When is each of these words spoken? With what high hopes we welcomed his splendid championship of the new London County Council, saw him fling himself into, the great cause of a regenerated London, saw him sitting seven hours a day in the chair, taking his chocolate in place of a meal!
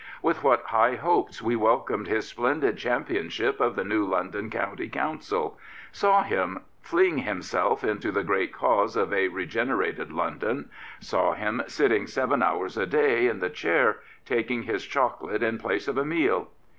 With 0.23 0.43
what 0.43 0.63
high 0.65 0.95
hopes 0.95 1.43
we 1.43 1.55
welcomed 1.55 2.07
his 2.07 2.27
splendid 2.27 2.75
championship 2.75 3.59
of 3.59 3.75
the 3.75 3.83
new 3.83 4.03
London 4.03 4.49
County 4.49 4.89
Council, 4.89 5.59
saw 5.91 6.23
him 6.23 6.61
fling 6.81 7.19
himself 7.19 7.83
into, 7.83 8.11
the 8.11 8.23
great 8.23 8.51
cause 8.51 8.95
of 8.95 9.13
a 9.13 9.27
regenerated 9.27 10.11
London, 10.11 10.71
saw 10.99 11.33
him 11.35 11.61
sitting 11.67 12.07
seven 12.07 12.41
hours 12.41 12.77
a 12.77 12.87
day 12.87 13.27
in 13.27 13.41
the 13.41 13.49
chair, 13.51 13.99
taking 14.25 14.63
his 14.63 14.83
chocolate 14.87 15.43
in 15.43 15.59
place 15.59 15.87
of 15.87 15.99
a 15.99 16.03
meal! 16.05 16.49